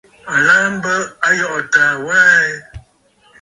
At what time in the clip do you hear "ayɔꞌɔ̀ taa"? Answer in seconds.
1.27-1.93